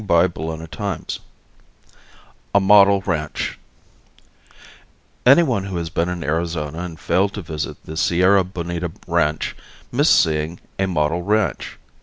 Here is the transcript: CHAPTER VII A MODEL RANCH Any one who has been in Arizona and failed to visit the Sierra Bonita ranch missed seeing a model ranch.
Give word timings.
CHAPTER 0.01 0.67
VII 0.87 1.19
A 2.55 2.59
MODEL 2.59 3.01
RANCH 3.01 3.59
Any 5.27 5.43
one 5.43 5.65
who 5.65 5.77
has 5.77 5.91
been 5.91 6.09
in 6.09 6.23
Arizona 6.23 6.79
and 6.79 6.99
failed 6.99 7.35
to 7.35 7.43
visit 7.43 7.83
the 7.85 7.95
Sierra 7.95 8.43
Bonita 8.43 8.91
ranch 9.07 9.55
missed 9.91 10.19
seeing 10.19 10.59
a 10.79 10.87
model 10.87 11.21
ranch. 11.21 11.77